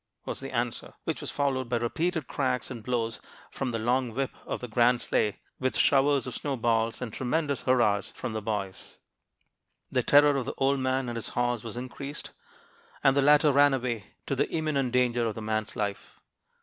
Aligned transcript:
was 0.25 0.39
the 0.39 0.49
answer, 0.49 0.95
which 1.03 1.21
was 1.21 1.29
followed 1.29 1.69
by 1.69 1.77
repeated 1.77 2.25
cracks 2.27 2.71
and 2.71 2.81
blows 2.81 3.19
from 3.51 3.69
the 3.69 3.77
long 3.77 4.15
whip 4.15 4.31
of 4.47 4.59
the 4.59 4.67
grand 4.67 4.99
sleigh, 4.99 5.39
with 5.59 5.77
showers 5.77 6.25
of 6.25 6.33
snowballs, 6.33 7.03
and 7.03 7.13
tremendous 7.13 7.61
hurrahs 7.61 8.11
from 8.15 8.33
the 8.33 8.41
boys. 8.41 8.97
"The 9.91 10.01
terror 10.01 10.37
of 10.37 10.45
the 10.45 10.55
old 10.57 10.79
man 10.79 11.07
and 11.07 11.17
his 11.17 11.29
horse 11.29 11.63
was 11.63 11.77
increased; 11.77 12.31
and 13.03 13.15
the 13.15 13.21
latter 13.21 13.51
ran 13.51 13.75
away, 13.75 14.15
to 14.25 14.35
the 14.35 14.49
imminent 14.49 14.91
danger 14.91 15.23
of 15.27 15.35
the 15.35 15.41
man's 15.43 15.75
life. 15.75 16.19